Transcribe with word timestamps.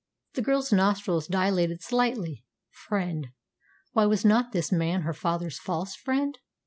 The 0.33 0.41
girl's 0.41 0.71
nostrils 0.73 1.27
dilated 1.27 1.83
slightly. 1.83 2.43
Friend! 2.71 3.27
Why, 3.91 4.07
was 4.07 4.25
not 4.25 4.51
this 4.51 4.71
man 4.71 5.03
her 5.03 5.13
father's 5.13 5.59
false 5.59 5.95
friend? 5.95 6.39